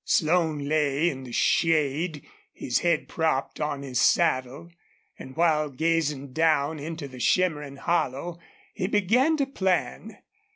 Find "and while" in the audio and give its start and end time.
5.19-5.69